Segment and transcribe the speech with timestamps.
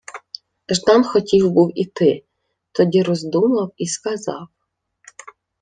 [0.69, 2.23] Ждан хотів був іти,
[2.71, 4.47] тоді роздумав і сказав: